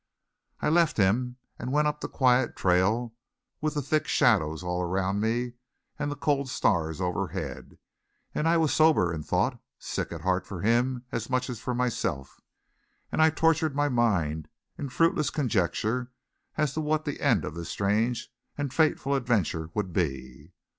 [0.61, 3.13] I left him and went up the quiet trail
[3.61, 5.53] with the thick shadows all around me
[5.99, 7.77] and the cold stars overhead;
[8.33, 11.75] and I was sober in thought, sick at heart for him as much as for
[11.75, 12.41] myself,
[13.11, 16.11] and I tortured my mind in fruitless conjecture
[16.57, 20.51] as to what the end of this strange and fateful adventure would be.